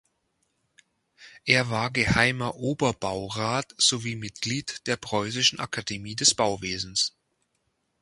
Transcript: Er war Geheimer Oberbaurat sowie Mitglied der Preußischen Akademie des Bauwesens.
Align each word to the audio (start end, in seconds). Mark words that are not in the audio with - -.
Er 1.45 1.69
war 1.69 1.91
Geheimer 1.91 2.55
Oberbaurat 2.55 3.71
sowie 3.77 4.15
Mitglied 4.15 4.81
der 4.87 4.97
Preußischen 4.97 5.59
Akademie 5.59 6.15
des 6.15 6.33
Bauwesens. 6.33 7.13